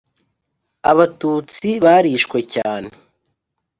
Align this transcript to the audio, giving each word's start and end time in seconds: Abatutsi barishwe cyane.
Abatutsi 0.91 1.67
barishwe 1.83 2.37
cyane. 2.53 2.89